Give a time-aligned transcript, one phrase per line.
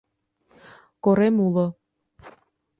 [1.03, 1.67] —Корем уло.